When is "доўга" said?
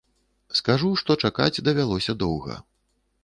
2.23-2.57